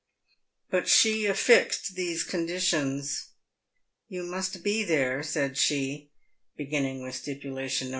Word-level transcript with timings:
But 0.71 0.87
she 0.87 1.27
affixed 1.27 1.93
these 1.93 2.23
conditions:" 2.23 3.33
You 4.17 4.23
must 4.23 4.63
be 4.63 4.83
there," 4.83 5.21
said 5.21 5.57
she, 5.59 6.09
beginning 6.57 7.03
with 7.03 7.13
stipulation 7.13 7.89
No. 7.89 7.89